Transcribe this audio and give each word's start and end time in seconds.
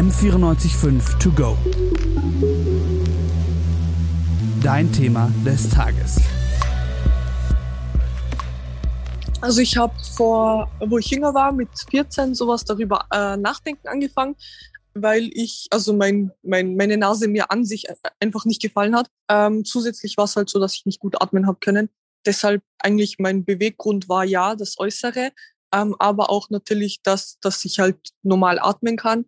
M945 0.00 1.18
To 1.18 1.30
Go. 1.32 1.58
Dein 4.62 4.90
Thema 4.90 5.30
des 5.44 5.68
Tages. 5.68 6.18
Also 9.42 9.60
ich 9.60 9.76
habe 9.76 9.92
vor, 10.16 10.70
wo 10.80 10.96
ich 10.96 11.10
jünger 11.10 11.34
war, 11.34 11.52
mit 11.52 11.68
14 11.90 12.34
sowas 12.34 12.64
darüber 12.64 13.04
äh, 13.12 13.36
nachdenken 13.36 13.88
angefangen, 13.88 14.36
weil 14.94 15.28
ich, 15.34 15.66
also 15.70 15.92
mein, 15.92 16.30
mein, 16.42 16.76
meine 16.76 16.96
Nase 16.96 17.28
mir 17.28 17.50
an 17.50 17.66
sich 17.66 17.84
einfach 18.20 18.46
nicht 18.46 18.62
gefallen 18.62 18.96
hat. 18.96 19.10
Ähm, 19.28 19.66
zusätzlich 19.66 20.16
war 20.16 20.24
es 20.24 20.34
halt 20.34 20.48
so, 20.48 20.58
dass 20.58 20.76
ich 20.76 20.86
nicht 20.86 21.00
gut 21.00 21.20
atmen 21.20 21.46
habe 21.46 21.58
können. 21.60 21.90
Deshalb 22.24 22.62
eigentlich 22.78 23.16
mein 23.18 23.44
Beweggrund 23.44 24.08
war 24.08 24.24
ja 24.24 24.54
das 24.56 24.78
Äußere, 24.78 25.32
ähm, 25.74 25.94
aber 25.98 26.30
auch 26.30 26.48
natürlich, 26.48 27.02
dass, 27.02 27.38
dass 27.40 27.66
ich 27.66 27.80
halt 27.80 27.98
normal 28.22 28.58
atmen 28.58 28.96
kann. 28.96 29.26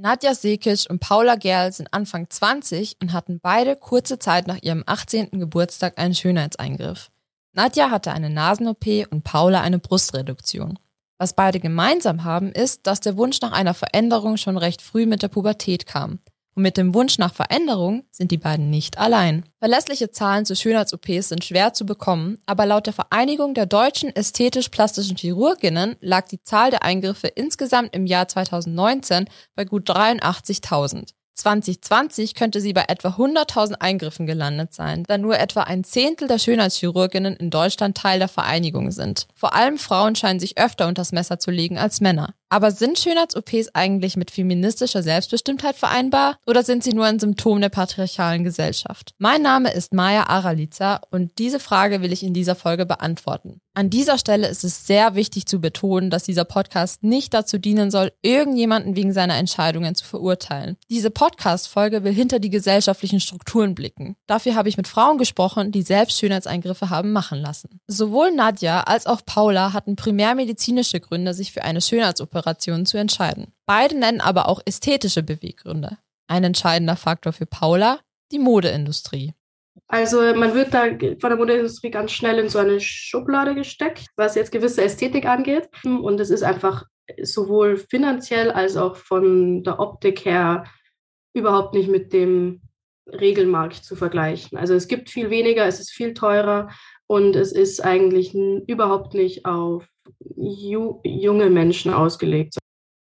Nadja 0.00 0.32
Sekic 0.32 0.86
und 0.88 1.00
Paula 1.00 1.34
Gerl 1.34 1.72
sind 1.72 1.92
Anfang 1.92 2.30
20 2.30 2.98
und 3.02 3.12
hatten 3.12 3.40
beide 3.40 3.74
kurze 3.74 4.20
Zeit 4.20 4.46
nach 4.46 4.62
ihrem 4.62 4.84
18. 4.86 5.30
Geburtstag 5.32 5.98
einen 5.98 6.14
Schönheitseingriff. 6.14 7.10
Nadja 7.52 7.90
hatte 7.90 8.12
eine 8.12 8.30
Nasen-OP 8.30 8.86
und 9.10 9.24
Paula 9.24 9.60
eine 9.60 9.80
Brustreduktion. 9.80 10.78
Was 11.18 11.34
beide 11.34 11.58
gemeinsam 11.58 12.22
haben, 12.22 12.52
ist, 12.52 12.86
dass 12.86 13.00
der 13.00 13.16
Wunsch 13.16 13.40
nach 13.40 13.50
einer 13.50 13.74
Veränderung 13.74 14.36
schon 14.36 14.56
recht 14.56 14.82
früh 14.82 15.04
mit 15.04 15.22
der 15.22 15.28
Pubertät 15.28 15.84
kam. 15.86 16.20
Und 16.58 16.62
mit 16.62 16.76
dem 16.76 16.92
Wunsch 16.92 17.18
nach 17.18 17.34
Veränderung 17.34 18.02
sind 18.10 18.32
die 18.32 18.36
beiden 18.36 18.68
nicht 18.68 18.98
allein. 18.98 19.44
Verlässliche 19.60 20.10
Zahlen 20.10 20.44
zu 20.44 20.56
Schönheits-OPs 20.56 21.28
sind 21.28 21.44
schwer 21.44 21.72
zu 21.72 21.86
bekommen, 21.86 22.38
aber 22.46 22.66
laut 22.66 22.86
der 22.86 22.94
Vereinigung 22.94 23.54
der 23.54 23.66
deutschen 23.66 24.10
ästhetisch-plastischen 24.10 25.16
Chirurginnen 25.16 25.94
lag 26.00 26.26
die 26.26 26.42
Zahl 26.42 26.72
der 26.72 26.82
Eingriffe 26.82 27.28
insgesamt 27.28 27.94
im 27.94 28.06
Jahr 28.06 28.26
2019 28.26 29.28
bei 29.54 29.64
gut 29.66 29.88
83.000. 29.88 31.12
2020 31.38 32.34
könnte 32.34 32.60
sie 32.60 32.72
bei 32.72 32.86
etwa 32.88 33.10
100.000 33.10 33.74
Eingriffen 33.78 34.26
gelandet 34.26 34.74
sein, 34.74 35.04
da 35.06 35.16
nur 35.16 35.38
etwa 35.38 35.62
ein 35.62 35.84
Zehntel 35.84 36.26
der 36.26 36.40
Schönheitschirurginnen 36.40 37.36
in 37.36 37.50
Deutschland 37.50 37.96
Teil 37.96 38.18
der 38.18 38.26
Vereinigung 38.26 38.90
sind. 38.90 39.28
Vor 39.36 39.54
allem 39.54 39.78
Frauen 39.78 40.16
scheinen 40.16 40.40
sich 40.40 40.58
öfter 40.58 40.88
unters 40.88 41.12
Messer 41.12 41.38
zu 41.38 41.52
legen 41.52 41.78
als 41.78 42.00
Männer. 42.00 42.34
Aber 42.50 42.70
sind 42.70 42.98
Schönheits-OPs 42.98 43.74
eigentlich 43.74 44.16
mit 44.16 44.30
feministischer 44.30 45.02
Selbstbestimmtheit 45.02 45.76
vereinbar 45.76 46.38
oder 46.46 46.62
sind 46.62 46.82
sie 46.82 46.94
nur 46.94 47.04
ein 47.04 47.18
Symptom 47.18 47.60
der 47.60 47.68
patriarchalen 47.68 48.42
Gesellschaft? 48.42 49.14
Mein 49.18 49.42
Name 49.42 49.70
ist 49.72 49.92
Maja 49.92 50.28
Aralica 50.28 51.02
und 51.10 51.38
diese 51.38 51.60
Frage 51.60 52.00
will 52.00 52.12
ich 52.12 52.22
in 52.22 52.32
dieser 52.32 52.54
Folge 52.54 52.86
beantworten. 52.86 53.60
An 53.78 53.90
dieser 53.90 54.18
Stelle 54.18 54.48
ist 54.48 54.64
es 54.64 54.88
sehr 54.88 55.14
wichtig 55.14 55.46
zu 55.46 55.60
betonen, 55.60 56.10
dass 56.10 56.24
dieser 56.24 56.44
Podcast 56.44 57.04
nicht 57.04 57.32
dazu 57.32 57.58
dienen 57.58 57.92
soll, 57.92 58.10
irgendjemanden 58.22 58.96
wegen 58.96 59.12
seiner 59.12 59.36
Entscheidungen 59.36 59.94
zu 59.94 60.04
verurteilen. 60.04 60.76
Diese 60.90 61.12
Podcast-Folge 61.12 62.02
will 62.02 62.12
hinter 62.12 62.40
die 62.40 62.50
gesellschaftlichen 62.50 63.20
Strukturen 63.20 63.76
blicken. 63.76 64.16
Dafür 64.26 64.56
habe 64.56 64.68
ich 64.68 64.78
mit 64.78 64.88
Frauen 64.88 65.16
gesprochen, 65.16 65.70
die 65.70 65.82
selbst 65.82 66.18
Schönheitseingriffe 66.18 66.90
haben 66.90 67.12
machen 67.12 67.38
lassen. 67.38 67.78
Sowohl 67.86 68.32
Nadja 68.32 68.80
als 68.80 69.06
auch 69.06 69.24
Paula 69.24 69.72
hatten 69.72 69.94
primärmedizinische 69.94 70.98
Gründe, 70.98 71.32
sich 71.32 71.52
für 71.52 71.62
eine 71.62 71.80
Schönheitsoperation 72.38 72.86
zu 72.86 72.98
entscheiden. 72.98 73.52
Beide 73.66 73.98
nennen 73.98 74.20
aber 74.20 74.48
auch 74.48 74.60
ästhetische 74.64 75.22
Beweggründe. 75.22 75.98
Ein 76.28 76.44
entscheidender 76.44 76.96
Faktor 76.96 77.32
für 77.32 77.46
Paula, 77.46 78.00
die 78.32 78.38
Modeindustrie. 78.38 79.34
Also 79.86 80.18
man 80.34 80.54
wird 80.54 80.74
da 80.74 80.88
von 80.88 81.30
der 81.30 81.36
Modeindustrie 81.36 81.90
ganz 81.90 82.12
schnell 82.12 82.38
in 82.38 82.48
so 82.48 82.58
eine 82.58 82.80
Schublade 82.80 83.54
gesteckt, 83.54 84.06
was 84.16 84.34
jetzt 84.34 84.52
gewisse 84.52 84.82
Ästhetik 84.82 85.24
angeht. 85.24 85.68
Und 85.84 86.20
es 86.20 86.30
ist 86.30 86.42
einfach 86.42 86.84
sowohl 87.22 87.78
finanziell 87.78 88.50
als 88.50 88.76
auch 88.76 88.96
von 88.96 89.62
der 89.62 89.80
Optik 89.80 90.24
her 90.24 90.64
überhaupt 91.32 91.74
nicht 91.74 91.88
mit 91.88 92.12
dem 92.12 92.60
Regelmarkt 93.06 93.84
zu 93.84 93.96
vergleichen. 93.96 94.58
Also 94.58 94.74
es 94.74 94.88
gibt 94.88 95.08
viel 95.08 95.30
weniger, 95.30 95.64
es 95.64 95.80
ist 95.80 95.90
viel 95.90 96.12
teurer 96.12 96.68
und 97.08 97.34
es 97.34 97.52
ist 97.52 97.84
eigentlich 97.84 98.34
überhaupt 98.34 99.14
nicht 99.14 99.44
auf 99.44 99.88
ju 100.36 101.00
junge 101.02 101.50
Menschen 101.50 101.92
ausgelegt. 101.92 102.58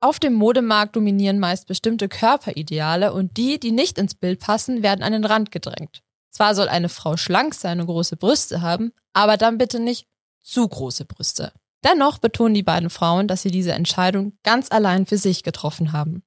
Auf 0.03 0.19
dem 0.19 0.33
Modemarkt 0.33 0.95
dominieren 0.95 1.39
meist 1.39 1.67
bestimmte 1.67 2.09
Körperideale 2.09 3.13
und 3.13 3.37
die, 3.37 3.59
die 3.59 3.71
nicht 3.71 3.99
ins 3.99 4.15
Bild 4.15 4.39
passen, 4.39 4.81
werden 4.81 5.03
an 5.03 5.13
den 5.13 5.23
Rand 5.23 5.51
gedrängt. 5.51 6.01
Zwar 6.31 6.55
soll 6.55 6.67
eine 6.67 6.89
Frau 6.89 7.17
schlank 7.17 7.53
sein 7.53 7.79
und 7.79 7.85
große 7.85 8.17
Brüste 8.17 8.61
haben, 8.61 8.91
aber 9.13 9.37
dann 9.37 9.59
bitte 9.59 9.79
nicht 9.79 10.07
zu 10.41 10.67
große 10.67 11.05
Brüste. 11.05 11.53
Dennoch 11.83 12.17
betonen 12.17 12.55
die 12.55 12.63
beiden 12.63 12.89
Frauen, 12.89 13.27
dass 13.27 13.43
sie 13.43 13.51
diese 13.51 13.73
Entscheidung 13.73 14.37
ganz 14.43 14.71
allein 14.71 15.05
für 15.05 15.17
sich 15.17 15.43
getroffen 15.43 15.91
haben. 15.91 16.23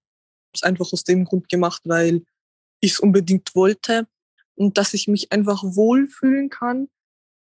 Ich 0.53 0.63
habe 0.63 0.69
es 0.77 0.81
einfach 0.81 0.93
aus 0.93 1.03
dem 1.03 1.25
Grund 1.25 1.49
gemacht, 1.49 1.83
weil 1.85 2.23
ich 2.81 2.93
es 2.93 3.01
unbedingt 3.01 3.57
wollte 3.57 4.07
und 4.55 4.79
dass 4.79 4.95
ich 4.95 5.09
mich 5.09 5.33
einfach 5.33 5.63
wohlfühlen 5.65 6.49
kann 6.49 6.89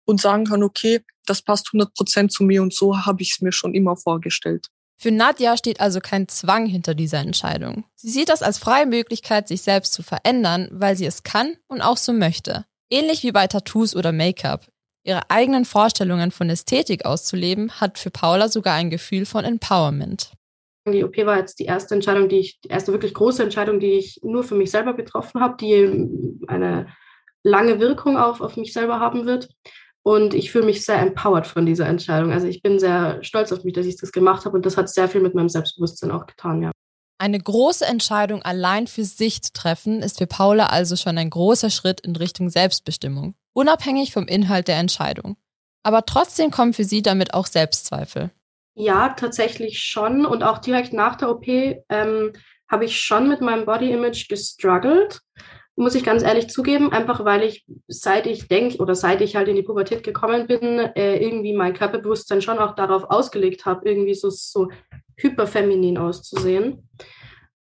und 0.06 0.22
sagen 0.22 0.46
kann, 0.46 0.64
okay, 0.64 1.02
das 1.26 1.42
passt 1.42 1.68
100 1.70 1.94
Prozent 1.94 2.32
zu 2.32 2.44
mir 2.44 2.62
und 2.62 2.74
so 2.74 3.06
habe 3.06 3.22
ich 3.22 3.32
es 3.32 3.42
mir 3.42 3.52
schon 3.52 3.74
immer 3.74 3.96
vorgestellt. 3.96 4.68
Für 4.98 5.12
Nadja 5.12 5.58
steht 5.58 5.82
also 5.82 6.00
kein 6.00 6.28
Zwang 6.28 6.66
hinter 6.66 6.96
dieser 6.96 7.20
Entscheidung. 7.20 7.84
Sie 7.96 8.10
sieht 8.10 8.30
das 8.30 8.42
als 8.42 8.58
freie 8.58 8.86
Möglichkeit, 8.86 9.48
sich 9.48 9.62
selbst 9.62 9.94
zu 9.94 10.04
verändern, 10.04 10.70
weil 10.72 10.96
sie 10.96 11.06
es 11.06 11.24
kann 11.24 11.58
und 11.68 11.82
auch 11.82 11.98
so 11.98 12.14
möchte. 12.14 12.66
Ähnlich 12.90 13.24
wie 13.24 13.32
bei 13.32 13.48
Tattoos 13.48 13.96
oder 13.96 14.12
Make-up. 14.12 14.68
Ihre 15.06 15.30
eigenen 15.30 15.66
Vorstellungen 15.66 16.32
von 16.32 16.50
Ästhetik 16.50 17.06
auszuleben, 17.06 17.82
hat 17.82 17.98
für 17.98 18.12
Paula 18.12 18.48
sogar 18.48 18.76
ein 18.76 18.90
Gefühl 18.90 19.26
von 19.26 19.44
Empowerment. 19.44 20.32
Die 20.88 21.04
OP 21.04 21.18
war 21.26 21.38
jetzt 21.38 21.60
die 21.60 21.66
erste 21.66 21.96
Entscheidung, 21.96 22.30
die 22.30 22.40
ich, 22.40 22.62
die 22.62 22.70
erste 22.70 22.92
wirklich 22.92 23.14
große 23.14 23.44
Entscheidung, 23.44 23.80
die 23.80 23.94
ich 23.94 24.20
nur 24.22 24.44
für 24.44 24.56
mich 24.56 24.72
selber 24.72 24.94
getroffen 24.94 25.42
habe, 25.42 25.56
die 25.60 26.48
eine 26.48 26.88
lange 27.42 27.80
Wirkung 27.80 28.18
auf, 28.18 28.42
auf 28.42 28.58
mich 28.58 28.74
selber 28.74 29.00
haben 29.00 29.26
wird. 29.26 29.50
Und 30.06 30.34
ich 30.34 30.52
fühle 30.52 30.66
mich 30.66 30.86
sehr 30.86 31.00
empowered 31.00 31.48
von 31.48 31.66
dieser 31.66 31.88
Entscheidung. 31.88 32.32
Also 32.32 32.48
ich 32.48 32.62
bin 32.62 32.78
sehr 32.78 33.24
stolz 33.24 33.52
auf 33.54 33.64
mich, 33.64 33.74
dass 33.74 33.86
ich 33.86 33.98
das 33.98 34.12
gemacht 34.12 34.46
habe 34.46 34.56
und 34.56 34.66
das 34.66 34.76
hat 34.76 34.90
sehr 34.90 35.08
viel 35.08 35.22
mit 35.22 35.34
meinem 35.34 35.50
Selbstbewusstsein 35.50 36.12
auch 36.12 36.26
getan, 36.26 36.62
ja. 36.62 36.72
Eine 37.20 37.40
große 37.40 37.86
Entscheidung 37.86 38.42
allein 38.42 38.86
für 38.88 39.06
sich 39.06 39.42
zu 39.42 39.54
treffen, 39.54 40.02
ist 40.02 40.18
für 40.18 40.28
Paula 40.28 40.66
also 40.66 40.98
schon 40.98 41.18
ein 41.18 41.30
großer 41.30 41.70
Schritt 41.70 42.02
in 42.02 42.18
Richtung 42.18 42.50
Selbstbestimmung, 42.50 43.36
unabhängig 43.54 44.12
vom 44.12 44.28
Inhalt 44.28 44.68
der 44.68 44.78
Entscheidung. 44.78 45.38
Aber 45.84 46.06
trotzdem 46.06 46.52
kommen 46.52 46.74
für 46.74 46.84
sie 46.84 47.02
damit 47.02 47.34
auch 47.34 47.46
Selbstzweifel. 47.46 48.32
Ja, 48.76 49.10
tatsächlich 49.10 49.80
schon. 49.80 50.26
Und 50.26 50.44
auch 50.44 50.58
direkt 50.58 50.92
nach 50.92 51.16
der 51.16 51.30
OP 51.30 51.48
ähm, 51.48 52.34
habe 52.70 52.86
ich 52.86 53.00
schon 53.00 53.30
mit 53.30 53.40
meinem 53.40 53.66
Body 53.66 53.92
Image 53.92 54.28
gestruggelt 54.28 55.22
muss 55.76 55.96
ich 55.96 56.04
ganz 56.04 56.24
ehrlich 56.24 56.50
zugeben, 56.50 56.92
einfach 56.92 57.26
weil 57.26 57.44
ich, 57.44 57.66
seit 57.88 58.28
ich 58.28 58.48
denke 58.48 58.78
oder 58.78 58.96
seit 58.96 59.22
ich 59.22 59.36
halt 59.36 59.48
in 59.48 59.56
die 59.56 59.64
Pubertät 59.64 60.04
gekommen 60.04 60.48
bin, 60.48 60.62
äh, 60.62 61.18
irgendwie 61.18 61.54
mein 61.54 61.74
Körperbewusstsein 61.74 62.42
schon 62.42 62.60
auch 62.60 62.76
darauf 62.76 63.06
ausgelegt 63.06 63.66
habe, 63.66 63.90
irgendwie 63.90 64.14
so, 64.14 64.30
so 64.30 64.70
hyperfeminin 65.18 65.98
auszusehen. 65.98 66.90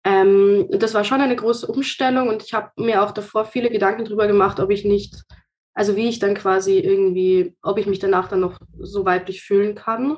Ähm, 0.04 0.68
das 0.72 0.94
war 0.94 1.04
schon 1.04 1.22
eine 1.22 1.36
große 1.36 1.68
Umstellung 1.68 2.28
und 2.28 2.44
ich 2.44 2.54
habe 2.54 2.72
mir 2.78 3.04
auch 3.04 3.12
davor 3.12 3.46
viele 3.46 3.70
Gedanken 3.70 4.04
darüber 4.04 4.28
gemacht, 4.28 4.60
ob 4.60 4.72
ich 4.72 4.84
nicht, 4.84 5.16
also 5.74 5.96
wie 5.96 6.10
ich 6.10 6.20
dann 6.20 6.34
quasi 6.34 6.80
irgendwie, 6.80 7.56
ob 7.62 7.78
ich 7.78 7.86
mich 7.86 8.00
danach 8.00 8.28
dann 8.28 8.42
noch 8.42 8.60
so 8.80 9.06
weiblich 9.06 9.42
fühlen 9.42 9.76
kann 9.76 10.18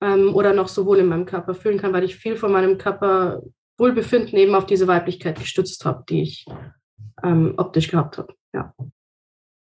ähm, 0.00 0.34
oder 0.34 0.52
noch 0.52 0.68
so 0.68 0.86
wohl 0.86 0.98
in 0.98 1.06
meinem 1.06 1.26
Körper 1.26 1.54
fühlen 1.54 1.78
kann, 1.78 1.92
weil 1.92 2.04
ich 2.04 2.16
viel 2.16 2.36
von 2.36 2.52
meinem 2.52 2.78
Körper 2.78 3.42
Wohlbefinden 3.78 4.38
eben 4.38 4.54
auf 4.54 4.66
diese 4.66 4.86
Weiblichkeit 4.86 5.38
gestützt 5.38 5.86
habe, 5.86 6.04
die 6.08 6.22
ich 6.22 6.44
ähm, 7.24 7.54
optisch 7.56 7.88
gehabt 7.88 8.18
habe. 8.18 8.34
Ja. 8.52 8.74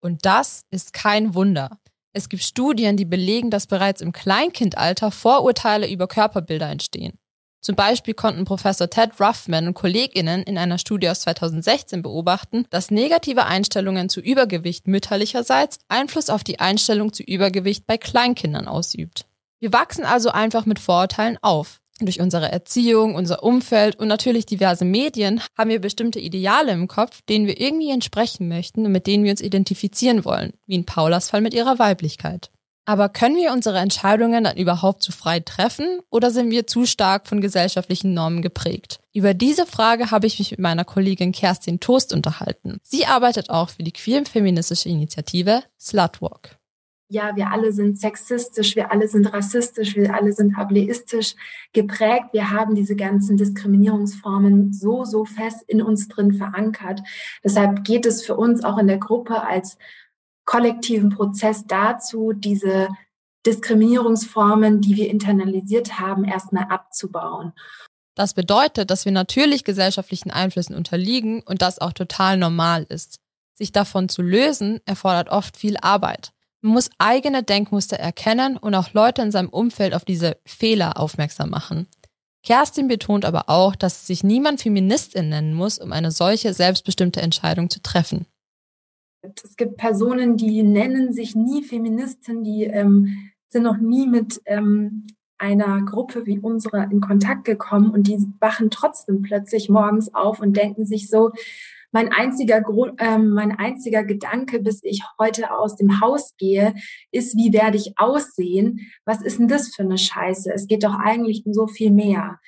Und 0.01 0.25
das 0.25 0.65
ist 0.71 0.93
kein 0.93 1.34
Wunder. 1.34 1.79
Es 2.12 2.29
gibt 2.29 2.43
Studien, 2.43 2.97
die 2.97 3.05
belegen, 3.05 3.51
dass 3.51 3.67
bereits 3.67 4.01
im 4.01 4.12
Kleinkindalter 4.12 5.11
Vorurteile 5.11 5.91
über 5.91 6.06
Körperbilder 6.06 6.69
entstehen. 6.71 7.19
Zum 7.61 7.75
Beispiel 7.75 8.15
konnten 8.15 8.44
Professor 8.44 8.88
Ted 8.88 9.20
Ruffman 9.20 9.67
und 9.67 9.75
KollegInnen 9.75 10.44
in 10.44 10.56
einer 10.56 10.79
Studie 10.79 11.09
aus 11.09 11.20
2016 11.20 12.00
beobachten, 12.00 12.65
dass 12.70 12.93
negative 12.93 13.44
Einstellungen 13.44 14.09
zu 14.09 14.20
Übergewicht 14.20 14.87
mütterlicherseits 14.87 15.81
Einfluss 15.88 16.31
auf 16.31 16.44
die 16.44 16.61
Einstellung 16.61 17.12
zu 17.12 17.25
Übergewicht 17.25 17.85
bei 17.87 17.99
Kleinkindern 17.99 18.69
ausübt. 18.69 19.26
Wir 19.59 19.73
wachsen 19.73 20.05
also 20.05 20.31
einfach 20.31 20.65
mit 20.65 20.79
Vorurteilen 20.79 21.38
auf. 21.43 21.81
Durch 22.00 22.20
unsere 22.20 22.52
Erziehung, 22.52 23.14
unser 23.14 23.43
Umfeld 23.43 23.98
und 23.98 24.08
natürlich 24.08 24.44
diverse 24.44 24.84
Medien 24.84 25.40
haben 25.56 25.70
wir 25.70 25.81
bestimmte 25.81 26.20
Ideale 26.20 26.72
im 26.72 26.88
Kopf, 26.88 27.22
denen 27.22 27.46
wir 27.46 27.58
irgendwie 27.58 27.90
entsprechen 27.90 28.48
möchten 28.48 28.84
und 28.84 28.93
mit 28.93 29.06
denen 29.06 29.25
wir 29.25 29.31
uns 29.31 29.40
identifizieren 29.40 30.26
wollen, 30.26 30.52
wie 30.66 30.75
in 30.75 30.84
Paulas 30.84 31.31
Fall 31.31 31.40
mit 31.40 31.54
ihrer 31.54 31.78
Weiblichkeit. 31.78 32.50
Aber 32.88 33.08
können 33.08 33.37
wir 33.37 33.52
unsere 33.52 33.78
Entscheidungen 33.78 34.44
dann 34.44 34.56
überhaupt 34.56 35.02
zu 35.02 35.10
frei 35.10 35.40
treffen 35.40 36.00
oder 36.08 36.31
sind 36.31 36.50
wir 36.50 36.69
zu 36.69 36.87
stark 36.87 37.26
von 37.26 37.40
gesellschaftlichen 37.40 38.14
Normen 38.14 38.43
geprägt? 38.43 39.00
Über 39.12 39.34
diese 39.34 39.66
Frage 39.66 40.12
habe 40.12 40.28
ich 40.28 40.38
mich 40.38 40.52
mit 40.52 40.60
meiner 40.60 40.84
Kollegin 40.84 41.32
Kerstin 41.32 41.81
Toast 41.81 42.12
unterhalten. 42.12 42.78
Sie 42.82 43.06
arbeitet 43.06 43.50
auch 43.50 43.70
für 43.70 43.82
die 43.82 43.93
queer-feministische 43.93 44.88
Initiative 44.88 45.64
Slutwalk. 45.81 46.58
Ja, 47.08 47.37
wir 47.37 47.50
alle 47.50 47.73
sind 47.73 47.99
sexistisch, 47.99 48.75
wir 48.75 48.91
alle 48.91 49.06
sind 49.06 49.32
rassistisch, 49.32 49.94
wir 49.94 50.14
alle 50.14 50.32
sind 50.32 50.58
ableistisch 50.58 51.35
geprägt. 51.73 52.26
Wir 52.32 52.50
haben 52.50 52.75
diese 52.75 52.97
ganzen 52.97 53.37
Diskriminierungsformen 53.37 54.73
so, 54.73 55.05
so 55.05 55.25
fest 55.25 55.62
in 55.69 55.82
uns 55.82 56.08
drin 56.08 56.32
verankert. 56.32 57.00
Deshalb 57.44 57.85
geht 57.85 58.06
es 58.06 58.25
für 58.25 58.37
uns 58.37 58.64
auch 58.64 58.79
in 58.79 58.88
der 58.88 58.99
Gruppe 58.99 59.43
als 59.43 59.79
kollektiven 60.44 61.11
Prozess 61.11 61.64
dazu, 61.67 62.32
diese 62.32 62.88
Diskriminierungsformen, 63.47 64.81
die 64.81 64.97
wir 64.97 65.08
internalisiert 65.08 66.00
haben, 66.00 66.25
erstmal 66.25 66.64
abzubauen. 66.64 67.53
Das 68.17 68.35
bedeutet, 68.35 68.91
dass 68.91 69.05
wir 69.05 69.12
natürlich 69.12 69.62
gesellschaftlichen 69.62 70.31
Einflüssen 70.31 70.75
unterliegen 70.75 71.43
und 71.43 71.62
das 71.62 71.79
auch 71.79 71.93
total 71.93 72.37
normal 72.37 72.85
ist. 72.88 73.20
Sich 73.55 73.73
davon 73.73 74.08
zu 74.08 74.23
lösen, 74.23 74.81
erfordert 74.87 75.29
oft 75.29 75.56
viel 75.56 75.76
Arbeit. 75.81 76.32
Man 76.67 76.75
muss 76.75 76.91
eigene 76.99 77.45
Denkmuster 77.45 77.97
erkennen 77.97 78.57
und 78.57 78.75
auch 78.75 78.93
Leute 78.93 79.23
in 79.23 79.31
seinem 79.31 79.51
Umfeld 79.51 79.95
auf 79.95 80.05
diese 80.05 80.37
Fehler 80.45 80.99
aufmerksam 80.99 81.51
machen. 81.51 81.87
Kerstin 82.43 82.89
betont 82.89 83.25
aber 83.25 83.49
auch, 83.49 83.77
dass 83.77 84.09
sich 84.09 84.25
niemand 84.25 84.63
Feministin 84.63 85.29
nennen 85.29 85.55
muss, 85.55 85.79
um 85.79 85.93
eine 85.93 86.11
solche 86.11 86.53
selbstbestimmte 86.53 87.23
Entscheidung 87.23 87.71
zu 87.71 87.81
treffen. 87.83 88.27
Es 89.23 89.57
gibt 89.57 89.77
Personen, 89.77 90.37
die 90.37 90.65
nennen 90.65 91.13
sich 91.13 91.37
nie 91.37 91.63
Feministin, 91.63 92.43
die 92.43 92.65
ähm, 92.65 93.31
sind 93.47 93.63
noch 93.63 93.77
nie 93.77 94.09
mit 94.09 94.43
ähm, 94.47 95.07
einer 95.39 95.83
Gruppe 95.83 96.27
wie 96.27 96.41
unserer 96.41 96.91
in 96.91 97.01
Kontakt 97.01 97.45
gekommen 97.45 97.91
und 97.91 98.09
die 98.09 98.19
wachen 98.41 98.71
trotzdem 98.71 99.23
plötzlich 99.23 99.69
morgens 99.69 100.13
auf 100.15 100.41
und 100.41 100.57
denken 100.57 100.85
sich 100.85 101.09
so, 101.09 101.31
mein 101.96 102.12
einziger, 102.12 102.62
äh, 102.98 103.16
mein 103.16 103.58
einziger 103.58 104.04
Gedanke, 104.04 104.60
bis 104.60 104.81
ich 104.82 105.02
heute 105.19 105.50
aus 105.50 105.76
dem 105.76 106.02
Haus 106.02 106.34
gehe, 106.37 106.75
ist, 107.10 107.34
wie 107.38 107.54
werde 107.54 107.78
ich 107.78 107.98
aussehen? 107.98 108.81
Was 109.06 109.22
ist 109.22 109.38
denn 109.38 109.48
das 109.48 109.75
für 109.75 109.82
eine 109.82 109.96
Scheiße? 109.96 110.52
Es 110.52 110.66
geht 110.66 110.84
doch 110.84 110.93
eigentlich 110.93 111.46
um 111.46 111.54
so 111.54 111.66
viel 111.66 111.90
mehr. 111.90 112.38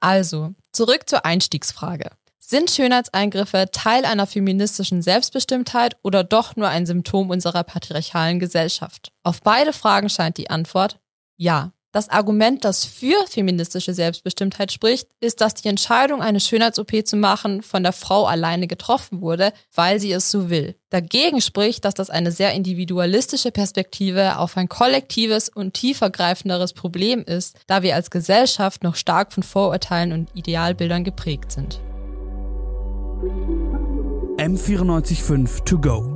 Also, 0.00 0.54
zurück 0.72 1.08
zur 1.08 1.24
Einstiegsfrage. 1.24 2.10
Sind 2.40 2.68
Schönheitseingriffe 2.68 3.66
Teil 3.70 4.04
einer 4.04 4.26
feministischen 4.26 5.02
Selbstbestimmtheit 5.02 5.96
oder 6.02 6.24
doch 6.24 6.56
nur 6.56 6.66
ein 6.66 6.84
Symptom 6.84 7.30
unserer 7.30 7.62
patriarchalen 7.62 8.40
Gesellschaft? 8.40 9.12
Auf 9.22 9.40
beide 9.40 9.72
Fragen 9.72 10.08
scheint 10.08 10.36
die 10.36 10.50
Antwort 10.50 10.98
ja. 11.36 11.70
Das 11.96 12.10
Argument, 12.10 12.62
das 12.62 12.84
für 12.84 13.16
feministische 13.26 13.94
Selbstbestimmtheit 13.94 14.70
spricht, 14.70 15.08
ist, 15.20 15.40
dass 15.40 15.54
die 15.54 15.68
Entscheidung, 15.68 16.20
eine 16.20 16.40
Schönheits-OP 16.40 17.06
zu 17.06 17.16
machen, 17.16 17.62
von 17.62 17.82
der 17.82 17.94
Frau 17.94 18.26
alleine 18.26 18.66
getroffen 18.66 19.22
wurde, 19.22 19.50
weil 19.74 19.98
sie 19.98 20.12
es 20.12 20.30
so 20.30 20.50
will. 20.50 20.76
Dagegen 20.90 21.40
spricht, 21.40 21.86
dass 21.86 21.94
das 21.94 22.10
eine 22.10 22.32
sehr 22.32 22.52
individualistische 22.52 23.50
Perspektive 23.50 24.38
auf 24.38 24.58
ein 24.58 24.68
kollektives 24.68 25.48
und 25.48 25.72
tiefergreifenderes 25.72 26.74
Problem 26.74 27.24
ist, 27.24 27.56
da 27.66 27.82
wir 27.82 27.94
als 27.94 28.10
Gesellschaft 28.10 28.84
noch 28.84 28.96
stark 28.96 29.32
von 29.32 29.42
Vorurteilen 29.42 30.12
und 30.12 30.28
Idealbildern 30.34 31.02
geprägt 31.02 31.50
sind. 31.50 31.80
M945 34.36 35.64
to 35.64 35.78
go. 35.78 36.15